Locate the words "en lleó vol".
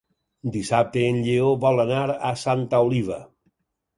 1.09-1.83